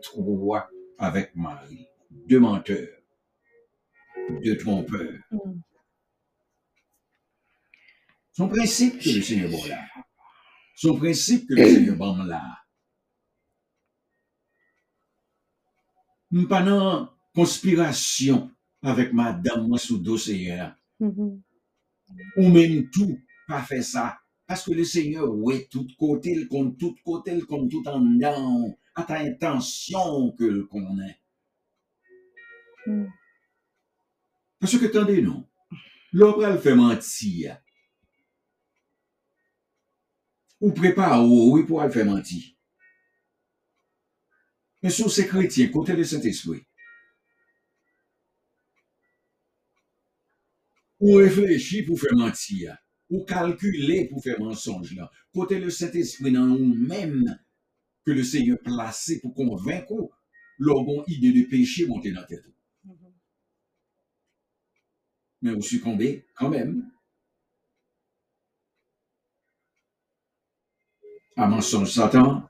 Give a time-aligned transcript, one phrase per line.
[0.00, 1.86] trois avec Marie.
[2.10, 2.88] Deux menteurs,
[4.42, 5.18] deux trompeurs.
[5.30, 5.60] Mm.
[8.32, 9.84] Son principe que le Seigneur bon là.
[10.76, 12.42] Son principe que le Seigneur bon là.
[16.30, 18.50] Dans conspiration
[18.82, 20.56] avec madame moi sous dossier.
[21.00, 21.42] Mhm.
[22.36, 24.18] Ou même tout, pas fait ça.
[24.46, 28.00] Parce que le Seigneur, ouais, tout côté, le compte tout côté, le compte tout en
[28.00, 31.20] dedans, à ta intention que le connaît.
[32.86, 33.06] Mm.
[34.58, 35.48] Parce que, attendez, non,
[36.12, 37.62] l'homme, elle fait mentir.
[40.60, 42.42] Ou prépare, oui, pour elle faire mentir.
[44.82, 46.64] Mais sur ces chrétiens, côté le Saint-Esprit,
[50.98, 52.76] ou réfléchir pour faire mentir,
[53.08, 55.08] ou calculer pour faire mensonge là.
[55.32, 57.38] Côté le Saint-Esprit dans nous-mêmes
[58.04, 60.10] que le Seigneur placé pour convaincre
[60.58, 62.44] leur bon idée de péché monter dans la tête.
[62.84, 63.12] Mhm.
[65.42, 66.90] Mais vous succombez quand même
[71.38, 72.42] à mensonge Satan.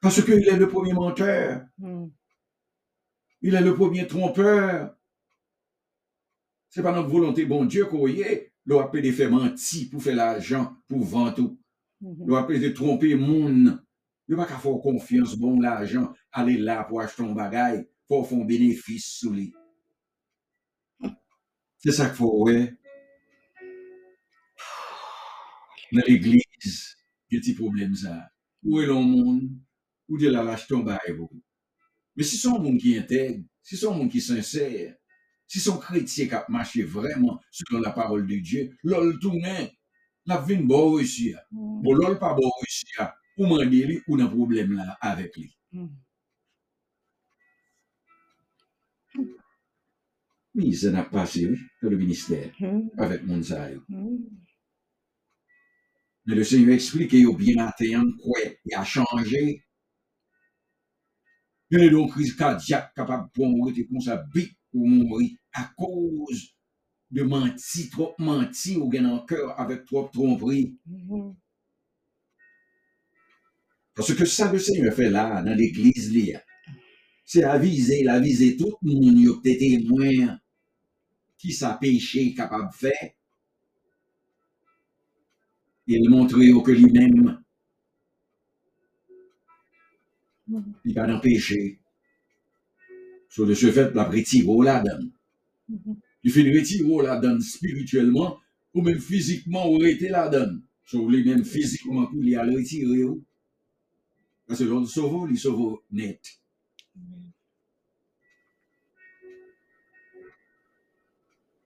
[0.00, 1.64] Parce qu'il est le premier menteur.
[1.78, 2.06] Mm.
[3.42, 4.96] Il est le premier trompeur.
[6.70, 8.52] C'est pas notre volonté, bon Dieu, qu'on y est.
[8.64, 11.60] L'on appelle de faire mentir pour faire l'argent, pour vendre tout.
[12.00, 12.26] Mhm.
[12.26, 13.80] L'on appelle de tromper monde.
[14.28, 17.84] Il n'y a pas qu'à faire confiance, bon l'argent, aller là pour acheter un bagage,
[18.08, 19.52] pour faire un bénéfice sous lui.
[21.78, 22.74] C'est ça qu'il faut, ouais.
[25.92, 26.96] Dans l'église,
[27.30, 28.30] il y a des petits problèmes, ça.
[28.62, 29.50] Où est le monde?
[30.08, 31.42] Où de la lâche ton bagage, beaucoup.
[32.14, 34.94] Mais si son qui est intègre, si son qui est sincère,
[35.46, 39.18] si son qui a marché vraiment selon la parole de Dieu, l'ol
[40.26, 41.34] la vie bon ici.
[41.50, 41.82] Mm.
[41.82, 42.84] Bon, l'ol pas bon ici.
[43.38, 45.48] ou mande li ou nan problem la avek li.
[45.72, 45.90] Hmm.
[50.54, 52.88] Mi se nap pase li ke le minister hmm.
[53.02, 53.76] avek moun zay.
[53.88, 54.22] Hmm.
[56.26, 59.42] Ne le se yon explike yo binate yon kwe ya chanje
[61.72, 64.46] yon e don kriz kadyak kapap bon wè te kon sa bi
[64.76, 66.52] ou moun wè a kouz
[67.12, 70.72] de manti, trop manti ou gen an kèr avèk trop trompri.
[70.86, 71.41] Mm -hmm.
[73.94, 76.40] Parce que ça, le Seigneur fait là, dans l'église, là,
[77.24, 80.38] c'est aviser, il aviser tout le monde, il y a des témoins
[81.38, 83.10] qui sa péché capable de faire.
[85.86, 87.40] Il montre que lui-même,
[90.46, 90.74] Mhm.
[90.84, 91.78] il pas dans le péché.
[93.28, 95.10] Sur de ce fait, la retire la donne.
[95.68, 95.96] Mhm.
[96.24, 98.38] Il fait retirer la donne spirituellement,
[98.74, 100.62] ou même physiquement, ou rester la donne.
[100.84, 103.04] Sur lui-même physiquement, il a retirer.
[103.04, 103.24] ou.
[104.54, 106.40] Parce sauve, il sauve net.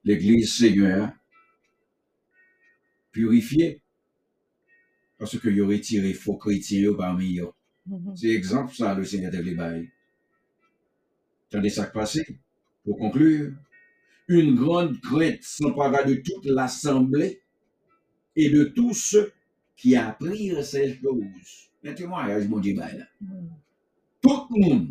[0.04, 1.12] L'église Seigneur
[3.10, 3.82] purifiée.
[5.18, 7.50] Parce que il a retiré faux chrétiens parmi eux.
[7.86, 8.16] Mhm.
[8.16, 9.90] C'est exemple ça, le Seigneur de l'ébaille.
[11.48, 12.24] Attendez ça passé.
[12.84, 13.52] Pour conclure,
[14.28, 17.42] une grande crainte s'empara de toute l'assemblée
[18.36, 19.32] et de tous ceux
[19.76, 21.65] qui apprirent ces choses.
[21.82, 23.06] Nan temwanyaj bon di bay la.
[24.22, 24.86] Tout moun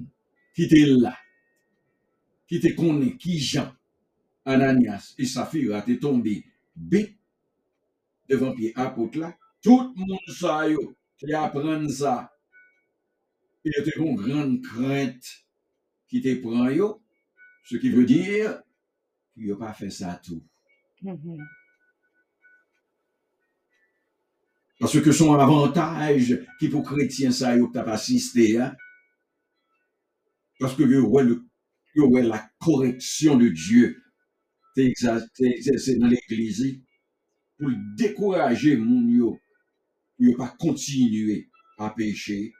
[0.56, 1.14] ki te la,
[2.50, 3.72] ki te konen, ki jan,
[4.46, 6.36] Ananias et Safira te tombe
[6.76, 7.16] bit
[8.30, 9.34] devan pi apot la,
[9.66, 12.16] tout moun sa yo ki apren sa,
[13.66, 15.34] e te kon gran krent
[16.12, 16.94] ki te pran yo,
[17.66, 18.58] se ki ve dir,
[19.36, 20.42] yo pa fe sa tou.
[21.02, 21.65] Mm -hmm.
[24.80, 28.76] Parce que son avantage qui pour chrétien ça t'as pas assisté, hein?
[30.60, 34.02] Parce que ouais la correction de Dieu.
[34.76, 34.92] C'est
[35.98, 36.82] dans l'église
[37.58, 39.40] pour décourager moun yo,
[40.20, 42.52] yo pas continuer à pécher.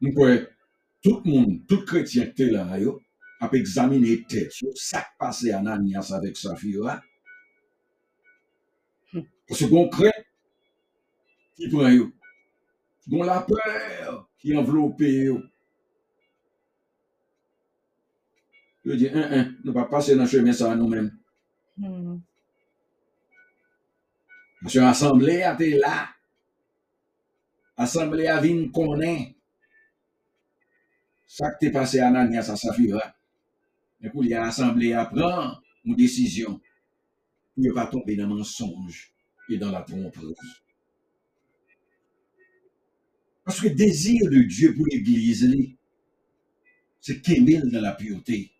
[0.00, 2.78] Tout le monde, tout chrétien qui est là
[3.40, 7.02] a examiner tête ça qui passé Ananias avec Saphira.
[9.48, 10.12] Pwese gon kre
[11.56, 12.10] ki pran yo.
[13.08, 15.38] Gon la pèr ki envelopè yo.
[18.84, 21.08] Yo di, an, an, nou pa pase nan chemè sa an nou men.
[21.80, 22.20] Mm.
[24.60, 25.96] Monsye, asemble a te la.
[27.80, 29.30] Asemble a vin konen.
[31.24, 33.14] Sa k te pase anan ya sa safira.
[34.04, 35.54] Ekou li a asemble a pran
[35.86, 36.60] ou desisyon.
[37.56, 39.08] Ou yo pa tombe nan mensonj.
[39.48, 40.34] Et dans la tromperie.
[43.44, 45.74] Parce que le désir de Dieu pour l'Église, li,
[47.00, 48.50] c'est qu'aimer dans la pureté.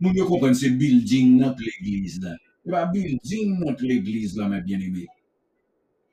[0.00, 2.20] Nous ne comprenons c'est building notre l'Église.
[2.64, 5.08] C'est pas building notre l'Église là, mes bien-aimés.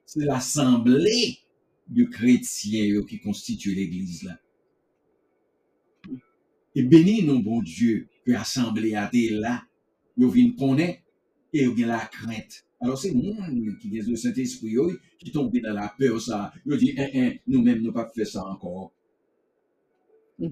[0.05, 1.37] C'est l'assemblée
[1.87, 4.37] de chrétiens qui constitue l'Église là.
[6.75, 9.63] Et béni nous, bon Dieu, que l'assemblée a été là.
[10.17, 11.01] Yo vient connaître
[11.53, 12.66] et vient la crainte.
[12.79, 13.35] Alors c'est nous
[13.77, 16.53] qui est le Saint-Esprit yo, qui tombe dans la peur ça.
[16.65, 18.91] Yo dit, hein, hein, nous-mêmes, nous pas faire ça encore.
[20.37, 20.49] Mm.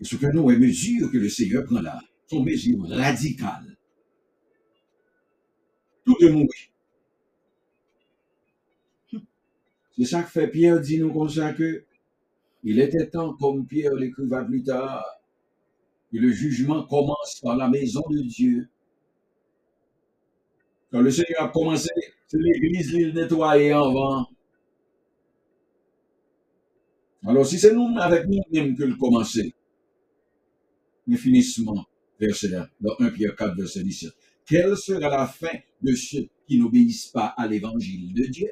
[0.00, 3.76] Et ce que nous, les mesures que le Seigneur prend là, sont mesures radicales.
[6.04, 6.48] Tout de mourir.
[9.96, 11.84] C'est ça que fait Pierre dit nous comme ça que
[12.62, 15.04] il était temps, comme Pierre l'écriva plus tard,
[16.12, 18.68] que le jugement commence par la maison de Dieu.
[20.90, 21.88] Quand le Seigneur a commencé,
[22.26, 24.26] c'est l'église qui nettoyait avant.
[27.26, 29.54] Alors si c'est nous, avec nous-mêmes que le commencer,
[31.16, 31.84] finissement,
[32.18, 34.12] verset là, dans 1 Pierre 4, verset 17.
[34.46, 38.50] Quelle sera la fin de ceux qui n'obéissent pas à l'évangile de Dieu?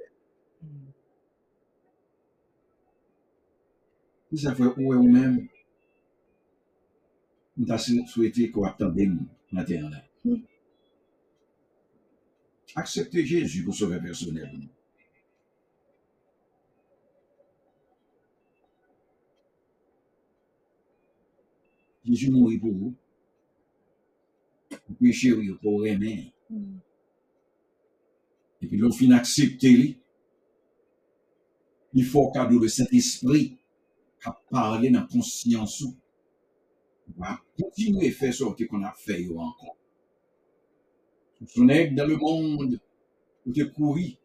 [4.35, 5.49] Ça fait où est ou-même,
[7.57, 10.05] nous avons souhaité qu'on là.
[10.25, 10.37] Mm.
[12.75, 14.69] Acceptez Jésus pour sauver personnel.
[22.05, 22.95] Jésus mourit pour vous.
[24.89, 26.33] Vous péchez oui, pour aimer.
[28.61, 29.99] Et puis l'on fin accepter.
[31.95, 33.57] Il faut cadeau le Saint-Esprit
[34.23, 35.85] qui parler dans la conscience.
[37.17, 39.78] On va continuer à faire ce qu'on a fait encore.
[41.69, 42.81] Aide dans le monde,
[43.47, 44.17] où tu couru,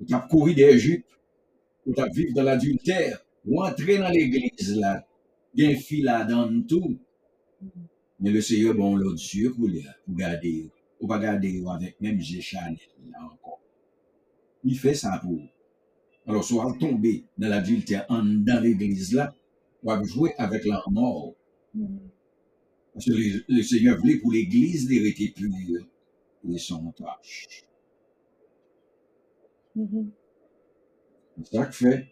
[0.00, 1.08] où tu as couru d'Égypte,
[1.86, 5.06] où tu as vécu dans l'adultère, ou entrer dans l'église là,
[5.54, 6.98] bien fil dans tout.
[8.20, 9.68] Mais le Seigneur, bon, l'autre Dieu, pour
[10.08, 10.70] garder,
[11.00, 12.40] ou pas garder avec même G.
[12.52, 13.60] Là encore.
[14.64, 15.40] Il fait ça pour.
[16.26, 19.34] Alors, soit tomber dans l'adultère dans l'église là,
[19.82, 21.34] ou jouer avec la mort.
[21.74, 21.96] Mm.
[22.94, 25.50] Parce que le, le Seigneur voulait pour l'église d'hériter pure
[26.48, 27.64] et son tâche.
[29.74, 30.10] Mhm.
[31.36, 32.08] C'est ça que fait,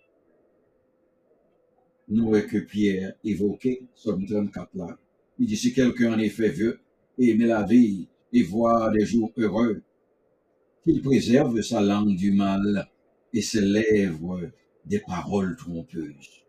[2.08, 4.98] nous, que Pierre évoquait, Somme 34 là.
[5.38, 6.80] Il dit, si quelqu'un en effet veut
[7.18, 9.82] aimer la vie et voir des jours heureux,
[10.84, 12.88] qu'il préserve sa langue du mal
[13.32, 14.50] et ses lèvres
[14.84, 16.42] des paroles trompeuses.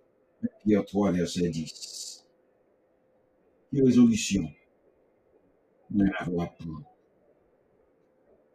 [0.65, 2.12] Pierre 3, verset 10.
[3.73, 4.47] Résolution
[5.89, 6.83] nous avons à prendre?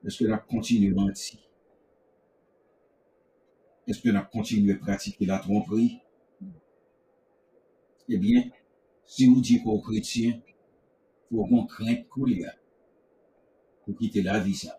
[0.05, 1.41] Est-ce que nous continuons à mentir?
[3.87, 5.99] Est-ce que continuons à pratiquer la tromperie?
[8.09, 8.45] Eh bien,
[9.07, 10.41] si vous dites aux chrétiens,
[11.31, 12.47] faut qu'on crainte couler
[13.85, 14.79] pour quitter la vie, ça.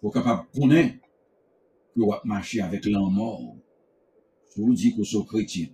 [0.00, 0.96] Faut capable de connaître
[1.94, 3.56] que marcher avec l'an mort.
[4.48, 5.68] Si vous dites que vous êtes chrétien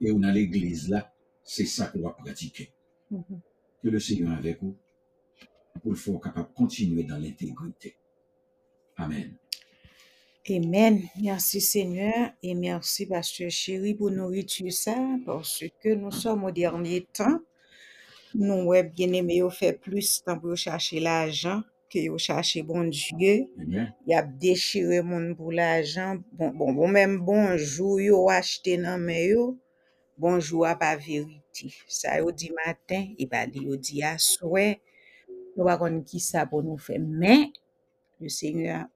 [0.00, 1.09] et on a l'église là,
[1.50, 2.70] c'est ça qu'on va pratiquer.
[3.10, 3.40] Mhm.
[3.82, 4.76] Que le Seigneur avec vous
[5.82, 7.96] pour le faire capable de continuer dans l'intégrité.
[8.96, 9.34] Amen.
[10.48, 11.02] Amen.
[11.20, 17.06] Merci Seigneur et merci Pasteur Chéri pour nourriture ça parce que nous sommes au dernier
[17.12, 17.40] temps.
[18.34, 22.84] Nous, web bien aimé, yo fait plus temps pour chercher l'argent que yo chercher bon
[22.84, 23.46] Dieu.
[23.60, 23.92] Amen.
[24.06, 26.16] Y a déchiré moun pour l'argent.
[26.32, 29.58] Bon, bon, bon, même bonjour yo acheté nan men yo.
[30.16, 31.39] Bonjour a pas vérité.
[31.54, 31.70] di.
[31.90, 34.78] Sa yo di maten, e ba li yo di aswe,
[35.54, 36.98] nou wakon ki sa pou nou fe.
[36.98, 37.50] Men,
[38.20, 38.86] le Seigneur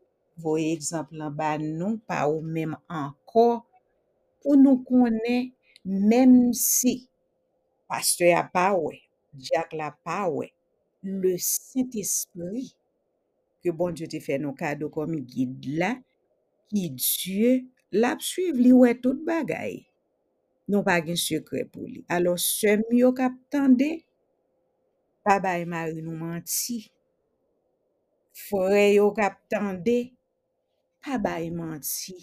[0.40, 3.64] voye ekzamplan ba nou, pa ou menm anko,
[4.44, 5.50] pou nou konen,
[5.84, 7.04] menm si,
[7.90, 8.98] paste ya pa we,
[9.34, 10.50] diak la pa we,
[11.04, 12.72] le Saint-Esprit,
[13.64, 15.94] ke bon Diyo te fe nou kado komi gid la,
[16.68, 17.56] ki Diyo
[17.96, 19.78] la psuiv li we tout bagay.
[20.70, 22.02] nou pa gen sekre pou li.
[22.12, 23.90] Alo, sem yo kap tande,
[25.24, 26.80] pa bay mari nou manti.
[28.46, 29.98] Fore yo kap tande,
[31.04, 32.16] pa bay manti.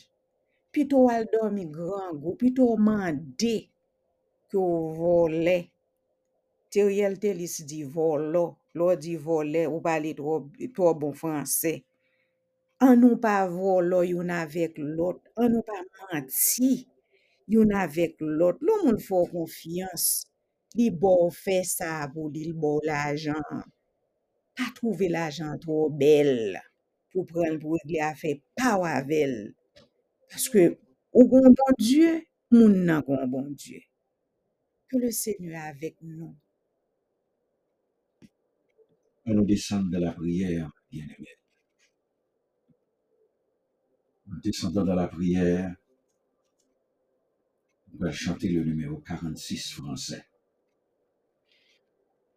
[0.72, 3.56] Pito wal domi grangou, pito mande
[4.48, 5.58] ki ou vole.
[6.72, 8.44] Teriel telis di volo,
[8.80, 10.38] lo di vole, ou pale tro,
[10.72, 11.74] tro bon franse.
[12.82, 16.72] An nou pa volo yon avek lot, an nou pa manti.
[17.52, 18.60] Yon avek lot.
[18.66, 20.08] Lo moun fò konfians,
[20.78, 23.64] li bo fè sa pou li bo l'ajan.
[24.58, 26.58] Pa trouve l'ajan tro bel,
[27.12, 29.36] pou pren pou li a fè pa wavel.
[30.32, 30.68] Paske
[31.12, 32.20] ou gon bon Dieu,
[32.56, 33.82] moun nan gon bon Dieu.
[34.92, 36.36] Que le Seigneur avec nous.
[39.26, 41.38] À nous descendre de la prière, bien-aimés.
[44.30, 45.76] En descendant dans la prière,
[47.94, 50.26] on va chanter le numéro 46 français.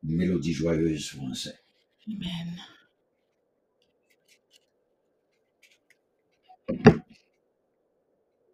[0.03, 1.59] Mélodie joyeuse français.
[2.07, 2.61] Amen.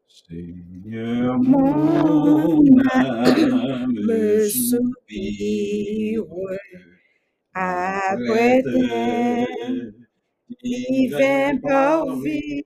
[0.09, 6.25] Seigneur, Mon âme me soupire
[7.53, 9.93] Après tes
[10.63, 12.65] divins divins parvis,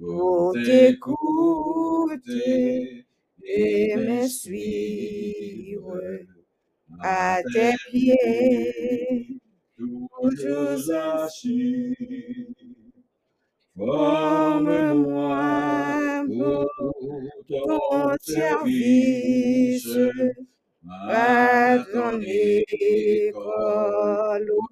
[0.00, 2.16] pour t'écouter
[3.44, 6.00] et me suivre
[7.00, 9.40] à tes pieds,
[9.76, 11.94] toujours assis.
[13.76, 15.20] Forme-moi
[16.28, 16.66] pour
[17.48, 19.98] ton service,
[21.08, 23.40] à ton école,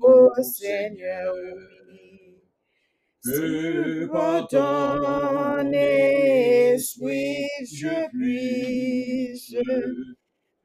[0.00, 1.34] ô Seigneur,
[3.28, 9.54] Si par ton esprit je puisse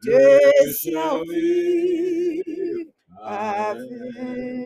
[0.01, 2.43] te servir
[3.21, 4.63] avec.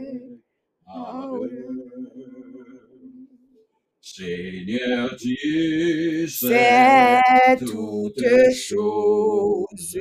[4.01, 7.21] Seigneur, tu sais
[7.57, 9.99] C'est toutes choses.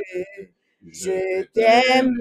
[0.83, 2.15] Je t'aime,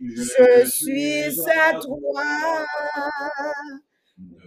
[0.00, 2.66] je suis à toi.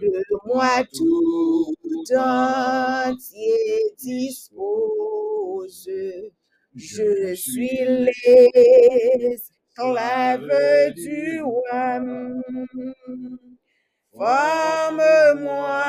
[0.00, 1.74] De moi tout
[2.16, 5.88] entier dispose.
[6.74, 7.78] Je suis
[9.76, 12.00] l'esclave du roi.
[14.12, 15.84] Forme-moi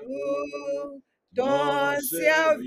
[0.00, 1.00] pour
[1.34, 2.64] ton service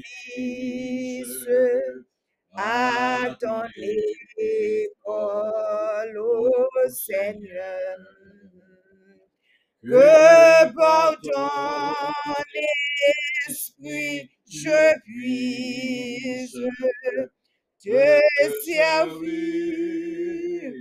[2.56, 4.88] à ton école,
[6.18, 8.27] ô Seigneur.
[9.88, 11.48] Que par ton
[13.48, 16.58] esprit je puisse
[17.80, 18.20] te
[18.66, 20.74] servir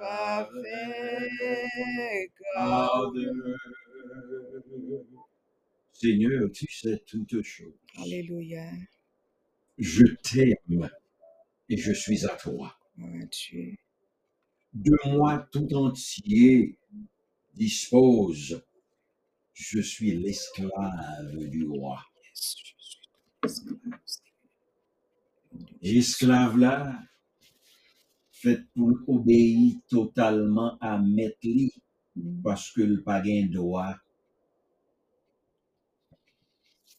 [0.00, 3.58] avec ardeur.
[5.92, 7.78] Seigneur, tu sais toutes choses.
[7.96, 8.72] Alléluia.
[9.78, 10.90] Je t'aime
[11.68, 12.76] et je suis à toi.
[12.96, 13.76] Dieu.
[14.74, 16.77] De moi tout entier
[17.58, 18.62] dispose.
[19.54, 22.00] Je suis l'esclave du roi.
[25.82, 27.02] Esclave, là,
[28.30, 31.70] fait pour obéir totalement à mettre li,
[32.16, 33.94] Mm, parce que le pas gain droit.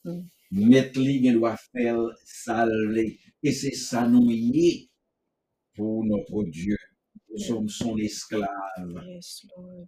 [0.06, 0.30] mm.
[0.72, 3.10] Mettre li gen doit faire salver.
[3.44, 4.90] Et c'est ça nous y est
[5.76, 6.78] pour notre Dieu.
[7.32, 9.06] Nous sommes son esclave.
[9.08, 9.88] Yes, Lord.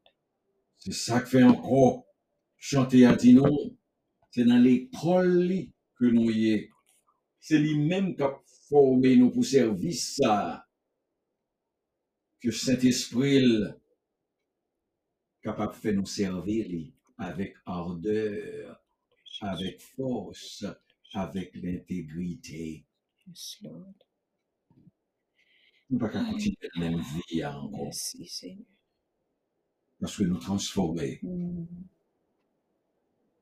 [0.83, 2.07] C'est ça que fait encore
[2.57, 3.77] chanter à dit non.
[4.31, 6.69] C'est dans l'école que nous y est.
[7.39, 8.35] C'est lui-même qui a
[8.67, 10.67] formé nous pour service ça.
[12.39, 13.63] Que Saint-Esprit
[15.43, 16.67] capable de faire nous servir
[17.17, 18.81] avec ardeur,
[19.41, 20.65] avec force,
[21.13, 22.85] avec l'intégrité.
[23.27, 23.33] Nous
[25.91, 27.83] ne pouvons pas continuer la même vie encore.
[27.83, 28.80] Merci, Seigneur.
[30.01, 31.19] Parce que nous transformer.
[31.21, 31.65] Mm,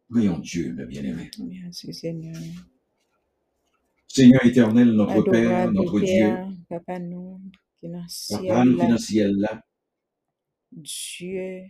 [0.09, 1.31] Prions Dieu, mes bien-aimés.
[1.39, 2.35] Merci, Seigneur.
[4.07, 7.39] Seigneur éternel, notre Père, notre Dieu, Père, Papa nous,
[7.79, 9.63] qui dans le Papa ciel nous qui là, dans le ciel là,
[10.71, 11.61] Dieu,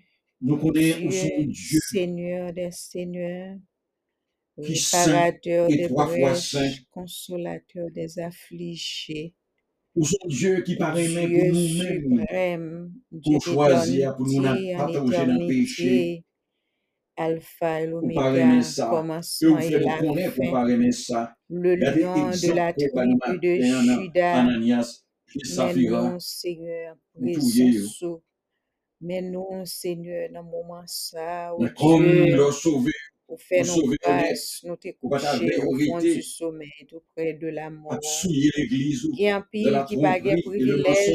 [0.42, 3.58] nous connaissons Dieu, Dieu Seigneur des seigneurs,
[4.64, 9.36] qui réparateur des trois fois saint, consolateur des affligés,
[10.00, 14.42] où son Dieu qui paraît même Dieu pour nous-mêmes, suprême, Dieu pour choisir, pour nous
[14.42, 16.26] d'éternité en partager dans le péché, éternité,
[17.18, 20.46] Alpha et pour l'Oméga, parrainer ça, que commencement vous et faites la nous connaître pour
[20.46, 21.36] fin, parrainer ça.
[21.50, 25.04] le Regardez lion de exemple la pour nous tribu de matin, en Judas, Ananias
[25.36, 27.74] et mais Saphira, nous, Seigneur, Dieu,
[32.38, 32.94] leur sauver,
[33.30, 33.98] pour faire nos sauver
[34.64, 38.00] nous ta couché au fond du sommeil, tout près de la à mort.
[39.28, 41.14] a un de la qui et le privilège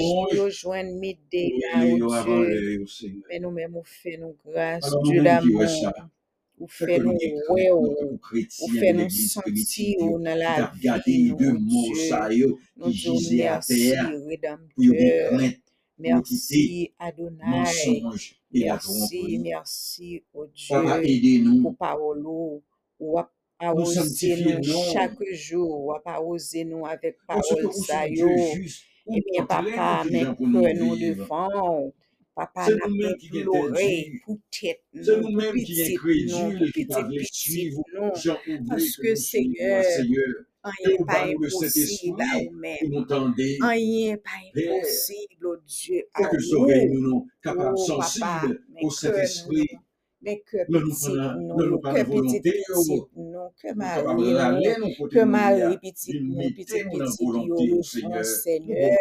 [1.60, 2.84] là, les oh avant Dieu,
[3.28, 3.76] mais nous-mêmes,
[4.18, 4.78] nous qui ouais
[5.24, 5.92] d'amour, ça,
[6.56, 10.72] ou fait nous nous ouais, nous ou, ou fait de nous sentir ou dans la
[11.04, 11.58] vie, nous,
[12.76, 13.92] Nous disons à merci,
[14.28, 15.40] Rédempteur.
[15.98, 18.02] Merci Adonai.
[18.52, 21.62] Merci, merci, oh Dieu, aidez-nous.
[21.62, 22.62] pour parole ou
[22.98, 23.30] wap
[23.62, 23.86] Nous
[24.92, 28.28] chaque jour, wap arrosé nous avec parole vous sa êtes yo?
[28.28, 28.84] Dieu juste?
[29.06, 31.92] Ou Eh bien, papa, mais que nous devons,
[32.34, 38.96] papa, n'a pas pleuré pour tête nous, pour petite nous, pour petite petite nous, parce
[38.96, 39.84] que Seigneur,
[40.72, 40.90] Seigneur.
[40.90, 42.76] rien Que pas par nous le impossible à Saint-Esprit vous-même.
[42.80, 43.34] pour nous tendre.
[43.36, 46.94] Rien pas Père, impossible, oh Dieu, à Fait que les oreilles vous.
[46.94, 49.68] nous nous capables, Oh, papa, sensibles mais au que Saint-Esprit.
[49.72, 49.78] nous,
[50.22, 53.30] mais que Nous nous petite prenons, nous, nous nous que prenons petite volonté, petite nous
[53.32, 56.36] nous, que capables Marie de nous, râler nous côté que nous, Marie petite de nous,
[56.38, 58.96] petite mettez-nous dans petite yo volonté, le au font, Seigneur.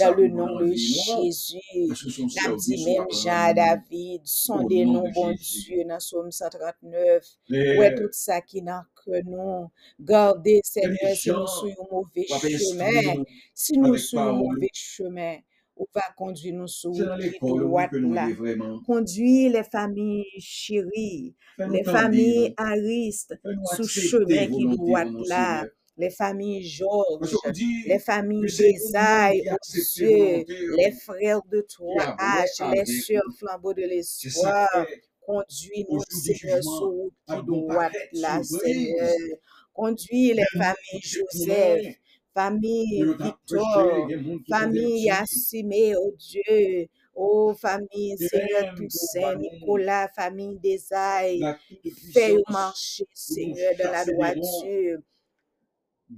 [0.00, 0.66] Dans le nom de?
[0.74, 1.58] Jésus.
[1.88, 5.14] Parce que son N'a service dit soit même Jean David, au sondez nom nous, de
[5.14, 5.32] bon.
[5.32, 7.24] Dieu, dans Somme 139.
[7.50, 9.70] Ouais, Père, tout ça qui n'a que nous.
[10.00, 11.70] Gardez, que les Seigneur, si nous soient
[12.58, 13.24] chemin, instruits nous
[13.54, 14.34] si nous avec sur un parole.
[14.34, 15.36] mauvais chemin,
[15.76, 18.24] on va conduire nous sur C'est dans route qui l'école où droite que nous là.
[18.24, 18.80] allons vraiment.
[18.80, 20.24] Conduire les familles
[26.62, 27.36] Georges,
[27.86, 28.48] les familles
[29.62, 30.44] qui oh
[30.76, 34.68] les frères de qui 3H, avouons les sœurs flambeaux de l'espoir.
[35.28, 38.42] Jour du Seigneur, route qui paquet là.
[38.42, 39.12] Seigneur.
[39.74, 41.96] Conduis les des familles Joseph,
[42.34, 44.16] famille nous Victor, des
[44.48, 45.04] famille.
[45.04, 50.58] Yassimé, oh Dieu, oh famille Seigneur Toussaint, nous, Nicolas, famille
[51.82, 54.98] toute fais-nous puissance marcher, nous Seigneur, dans la des droiture.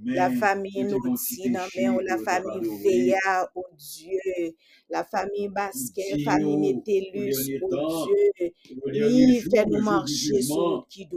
[0.05, 2.69] La famille que la famille.
[2.81, 4.55] Veilla, oh Dieu,
[4.89, 8.51] la famille Basquet, famille disons, au Métellus, oh Dieu,
[8.85, 11.07] oui, fais-nous marcher sur qui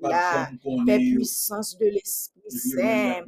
[0.00, 0.50] pas là,
[0.86, 3.24] fais puissance de l'Esprit Saint,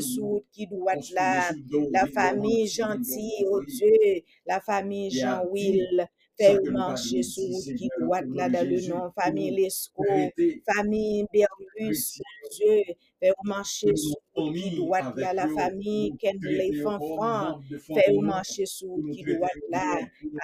[0.00, 4.22] sur nous, qui droite conspiré là, sur le dos, la sont venus gentille, oh Dieu,
[4.46, 5.10] la dit.
[5.10, 9.68] Jean-Will, fais marcher sur route qui droite là dans le nom, famille
[10.08, 12.20] arrêter, famille Berlus,
[12.56, 12.82] Dieu,
[13.20, 19.12] fais marcher sur route qui droite là, la famille Kenley Fanfan, fais marcher sur route
[19.12, 19.98] qui droite là,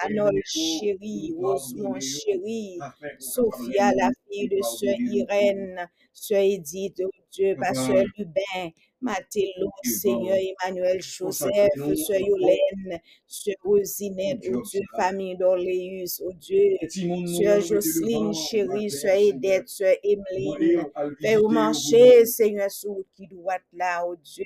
[0.05, 2.79] aimer, chéri, Rosemont chéri,
[3.19, 4.95] Sophia, la fille de sœur.
[4.99, 8.71] Irène, sœur Edith, oh Dieu, pasteur Lubin,
[9.01, 9.45] Dieu
[9.83, 16.77] Seigneur Emmanuel Joseph, sœur Yolène, sœur Rosinette, oh Dieu, famille d'Orléus, oh Dieu,
[17.25, 19.15] sœur Jocelyne, chérie, sœur.
[19.15, 20.85] Edette, sœur Emeline,
[21.19, 24.45] visiter, marché, Seigneur, sur qui droite là, oh Dieu,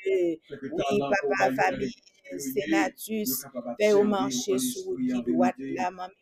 [0.71, 1.91] oui, papa, famille,
[2.37, 3.45] Sénatus,
[3.79, 6.13] servir marché esprit, qui vérité, là, maman,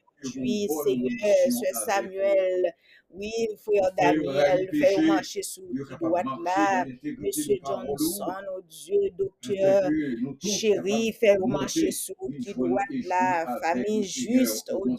[0.83, 1.75] Seigneur, sœur.
[1.85, 2.73] Samuel,
[3.13, 6.03] oui, frère Frère, on a Daniel, du fais au péché, marché sur nous qui capable
[6.03, 9.89] de droite marcher là, dans l'intégrité Monsieur de parole ou, Johnson, oh Dieu, docteur,
[10.49, 11.11] chéri,
[12.35, 12.69] et jouer
[13.07, 14.95] là, avec famille le Seigneur juste, au oh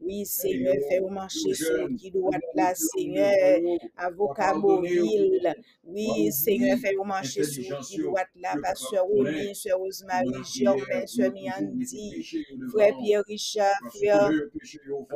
[0.00, 3.58] oui, Seigneur, fais au nous, marché nous sur qui droite là, Seigneur,
[3.96, 9.78] avocat Beauville, oui, Seigneur, ouvrir fais au marché sur qui droite là, Pasteur connaître, Sœur
[9.78, 12.24] Rosemary, Germain, Sœur Miandi,
[12.70, 14.30] Frère Pierre Richard, Frère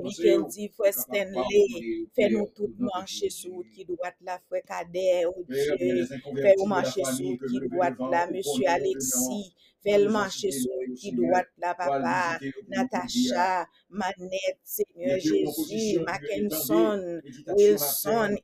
[0.03, 1.67] Mikendi, Frère Stanley,
[2.15, 6.67] fais-nous de marcher sur qui droite là, Frère Cadet, oh Dieu, les fais inconvertis au
[6.67, 10.71] de la marcher sur qui devant, là, Monsieur Alexis, Seigneur,
[11.13, 12.39] droite là, pour aller papa.
[12.69, 18.37] Natacha, Manette, Seigneur Jésus, à Wilson, nous avons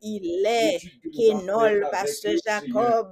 [1.14, 3.08] Kenol, Pasteur Jacob,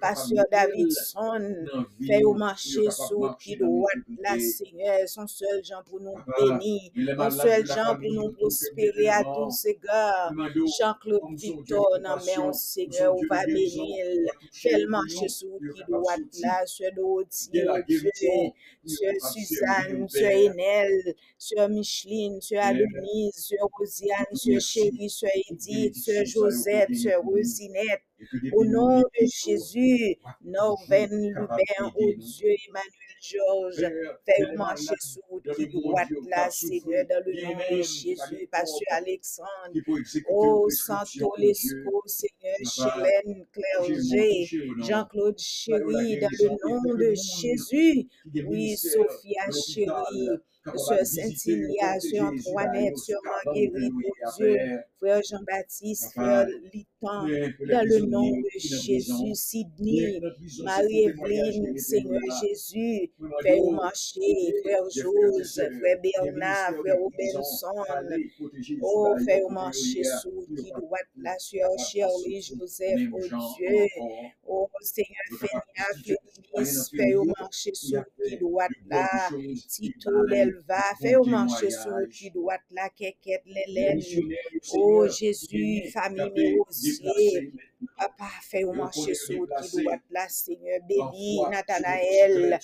[0.00, 1.66] Pasteur Davidson,
[2.00, 2.90] la sur marcher
[3.38, 4.40] qui dans droite là, l'intégrité.
[4.40, 9.22] Seigneur, son seul Jean pour nous bénir, son seul la Jean pour nous prospérer à
[9.22, 10.30] tous égards.
[10.30, 13.52] demandons, Jean-Claude comme son Dieu de Victor, non mais on nous Seigneur, Dieu va de
[13.52, 15.28] guérison, bénir, va toucher fais le les marcher
[17.66, 18.52] la guérison.
[18.84, 26.24] Sœur Suzanne, Sœur Enel, Sœur Micheline, Sœur Adeline, Sœur Rosiane, Sœur Chérie, Sœur Edith, Sœur
[26.24, 28.02] Josette, Sœur Rosinette.
[28.52, 33.86] Au nom de Jésus, Norven Lubin, oh Dieu, Emmanuel Georges,
[34.24, 39.48] fais marcher sur route qui droite là, Seigneur, dans le nom de Jésus, Pasteur Alexandre.
[40.28, 43.46] Oh, Santo Lesco, Seigneur, Chélène,
[44.10, 44.48] G,
[44.82, 48.08] Jean-Claude Chéri, dans le nom de Jésus.
[48.46, 50.28] Oui, Sophia Chéri,
[50.74, 54.56] Sœur Saint-Ilia, Sœur Antoinette, Sœur Marguerite, oh Dieu,
[54.98, 56.46] Frère Jean-Baptiste, Frère
[57.06, 60.20] Dans le nom de Jésus, Sydney,
[60.64, 64.20] Marie-Evelyne, Seigneur Jésus, Frère Marché,
[64.62, 67.68] Frère Jose, Frère Bernard, Frère Robinson,
[68.82, 70.02] oh, Frère Marché
[70.74, 73.20] doit la Sœur Shirley Joseph, oh
[73.56, 73.86] Dieu,
[74.46, 76.16] oh Seigneur Fénia,
[76.54, 77.72] Félice, Frère Marché
[78.40, 79.08] doit la
[79.68, 81.68] Tito Delva, Frère Marché
[82.34, 84.00] doit la Keket Lélène,
[84.74, 86.56] oh Jésus, famille
[87.02, 87.65] 对。
[87.98, 90.80] Papa, fais au marché sur qui doit là, Seigneur.
[90.88, 92.58] Béni, Nathanaël,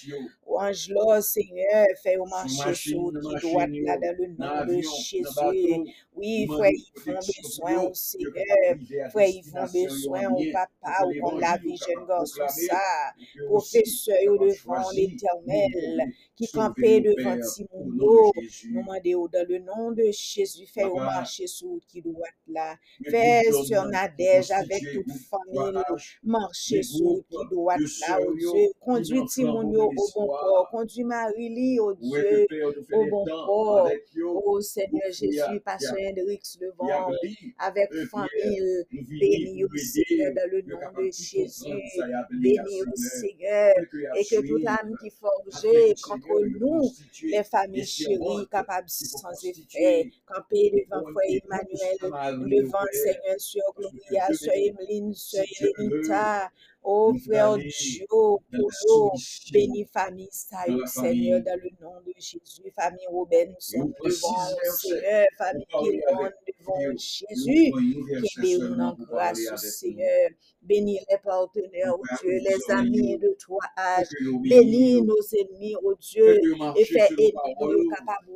[0.46, 5.92] Angelo, Seigneur, fais au marché sur qui doit là, dans le nom de Jésus.
[6.14, 8.76] Oui, frère, ils font besoin au Seigneur.
[8.80, 13.12] Ils font besoin au papa, ou comme la vie jeune garçon, ça.
[13.46, 18.32] Professeur devant l'éternel, qui campait devant Timono.
[18.70, 22.76] Nous demandons dans le nom de Jésus, fais au marché sur qui doit là.
[23.08, 25.82] Fais sur Nadège avec toute famille,
[26.22, 28.48] marcher sur qui doit là, oh Dieu.
[28.80, 30.68] Conduis Timonio au bon port.
[30.70, 32.46] Conduis Marie-Lie, oh Dieu,
[32.92, 33.90] au bon port.
[34.24, 37.10] Oh Seigneur Jésus, Pasteur Hendrix Levant,
[37.58, 41.72] avec famille, bénis au Seigneur dans le nom de Jésus.
[42.30, 43.74] Bénis au Seigneur.
[44.16, 46.90] Et que toute âme qui forgeait contre nous,
[47.24, 51.96] les familles chéries, capables sans effet, camper devant Frère Emmanuel,
[52.48, 54.52] devant Seigneur sur Gloria, sur
[55.14, 56.50] Sur Elenita,
[56.84, 59.12] Oh frère Joe, Polo,
[59.52, 64.48] bénis famille Saïd, Seigneur, dans le nom de Jésus, famille Robinson, devant
[64.80, 67.72] Seigneur, famille Guillaume, devant Jésus,
[68.40, 70.30] qui en grâce au Seigneur.
[70.60, 74.08] Bénis les partenaires, oh Dieu, les amis de toi âge.
[74.42, 76.40] Bénis nos ennemis, oh Dieu,
[76.76, 78.28] et fais aider nous capables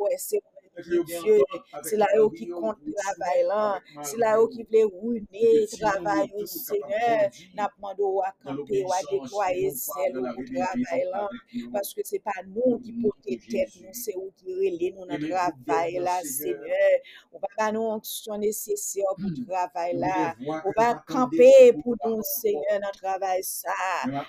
[0.82, 1.42] Dieu,
[1.82, 6.46] c'est là où qui compte travail là, c'est là où qui veut ruiner travail au
[6.46, 11.28] Seigneur, n'a demandé à camper ou à déployer celle au travail là,
[11.72, 15.18] parce que c'est pas nous qui portons tête, nous c'est où qui relais nous dans
[15.18, 17.00] travail là, Seigneur.
[17.32, 20.34] On va pas nous onction nécessaire pour travail là,
[20.64, 23.72] on va camper pour nous, Seigneur, dans travail ça.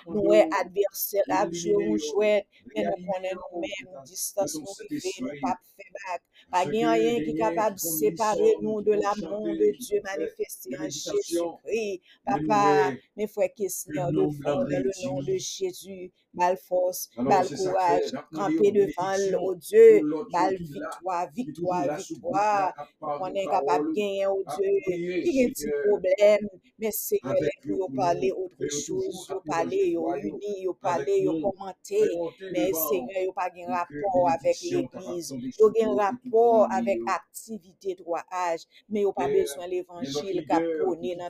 [0.06, 5.56] Nous est adversaire là, jouer jouer, mais nous connaissons nous-mêmes, distance nous fait, nous pas
[5.76, 6.22] faire back.
[6.50, 12.00] Pas rien qui est capable de séparer nous de l'amour de Dieu manifesté en Jésus-Christ.
[12.24, 18.70] Papa, mes frères de fond, dans le nom de Jésus, mal force, mal courage, camper
[18.72, 20.00] devant le Dieu,
[20.32, 22.72] mal victoire, victoire, victoire.
[23.00, 24.70] On est capable de gagner au Dieu.
[24.88, 26.48] Il y a un petit problème,
[26.78, 31.52] mais c'est que les pour parler autre chose, pour parler, pour unir, pour parler, pour
[31.52, 32.08] commenter.
[32.52, 35.34] Mais Seigneur, il n'y a pas de rapport avec l'Église.
[35.34, 39.66] Il y a un rapport avec activité droit âge, mais il n'y a pas besoin
[39.66, 41.28] de l'évangile qu'a prôné dans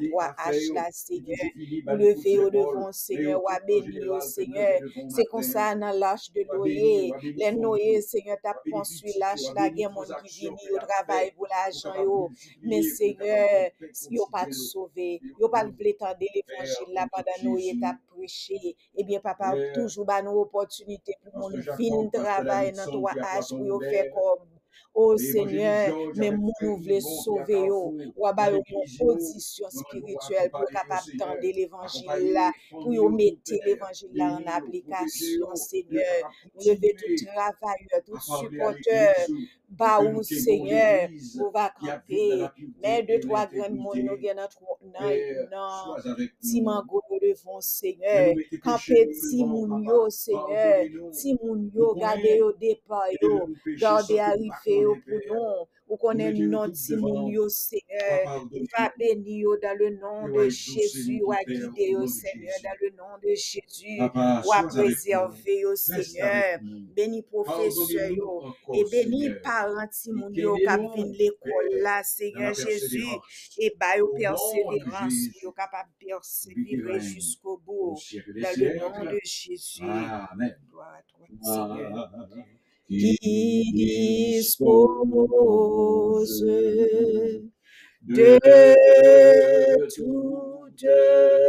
[5.08, 7.10] C'est comme ça dans l'âge de Noé.
[7.36, 11.46] Les Noé, Seigneur, t'as construit l'âge là, il a monde qui vient au travail pour
[11.46, 12.30] l'argent.
[12.62, 17.96] Mais Seigneur, si vous pas sauvé, vous pas voulu tendre l'évangile là pendant Noé t'a
[18.08, 23.48] prêché, eh bien, papa, toujours ba nous opportunité pour mon fin travail dans toi âge
[23.48, 24.57] pour faire comme
[24.94, 28.62] Oh Seigneur, mais nous voulons sauver, ou avoir une
[28.98, 36.30] position spirituelle pour capable tendre l'évangile là, pour mettre l'évangile là en application, Seigneur.
[36.56, 39.14] Lever tout travailleur, tout supporteur,
[39.68, 41.08] bah ou Seigneur,
[41.40, 42.46] on va camper.
[42.82, 48.34] Mais deux, trois grands monde nous gagnent non, non, Timango devant Seigneur.
[48.62, 50.84] Camper Timounio, Seigneur.
[51.12, 53.48] Timounio, gardez au départ, yo.
[53.78, 54.84] Gardez arriver
[55.28, 55.94] pour nous.
[55.94, 58.46] Vous connaissez notre Timounio, Seigneur.
[58.52, 61.22] Il va bénir dans le nom de Jésus.
[61.24, 64.00] Ou à guider au Seigneur dans le nom de Jésus.
[64.00, 66.60] Ou à préserver au Seigneur.
[66.94, 68.42] Béni professeur, yo.
[68.74, 73.04] Et béni parents Timounio qui viennent l'école là, Seigneur Jésus.
[73.58, 77.96] Et bah, yo persévérance, yo capable de persévérer jusqu'au bout.
[78.26, 79.82] Dans le nom de Jésus.
[79.82, 80.54] Amen.
[80.70, 82.57] Gloire à toi, Seigneur,
[82.88, 83.70] qui
[84.38, 84.80] dispose
[88.02, 88.38] de
[89.94, 90.86] toutes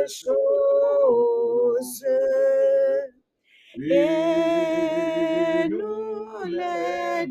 [0.08, 2.06] choses
[3.78, 7.28] et nous les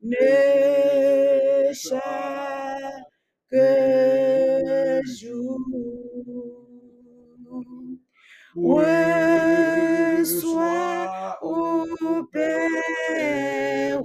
[0.00, 0.14] donner
[1.74, 2.02] chaque
[5.04, 5.58] jour.
[8.56, 9.37] Ô
[12.32, 14.02] Père,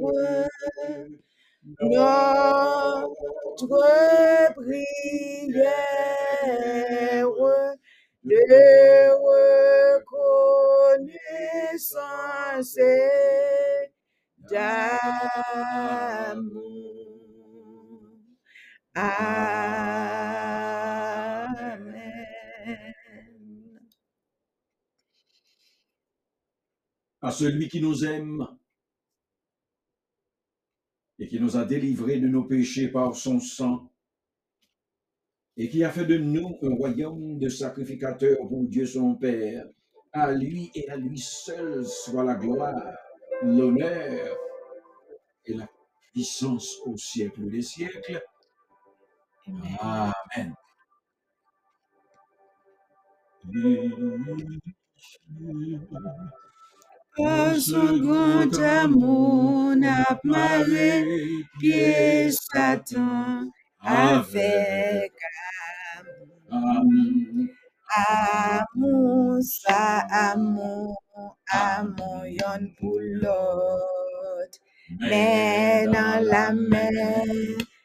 [1.82, 3.68] notre
[4.56, 5.74] prière
[8.24, 8.40] de
[12.00, 12.80] reconnaissance
[14.50, 15.44] d'amour.
[27.24, 28.46] À celui qui nous aime
[31.18, 33.90] et qui nous a délivrés de nos péchés par son sang
[35.56, 39.66] et qui a fait de nous un royaume de sacrificateurs pour Dieu son Père.
[40.12, 42.94] À lui et à lui seul soit la gloire,
[43.42, 44.38] l'honneur
[45.46, 45.68] et la
[46.12, 48.22] puissance au siècle des siècles.
[49.48, 50.54] Amen.
[53.46, 54.60] Amen.
[57.16, 61.04] Par son grand amour, n'a maré
[61.60, 65.12] pied Satan avec
[66.52, 67.50] Amen.
[67.96, 70.00] amour, sa
[70.32, 71.02] amour,
[71.52, 74.60] amour yon pour l'autre.
[75.00, 77.26] Mais dans la mer,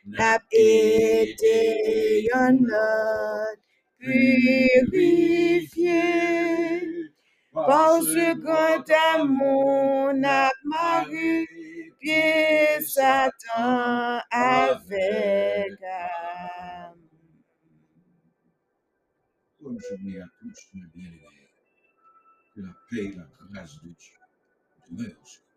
[0.07, 3.61] n'a été yon l'autre
[3.99, 5.39] purifié.
[7.67, 11.47] Ce grand amour, n'a maré
[11.99, 16.97] pied Satan avec amour.
[19.61, 21.51] Bonne journée à tous, mes bien-aimés.
[22.55, 24.17] Que la paix et la grâce de Dieu
[24.91, 25.48] demeurent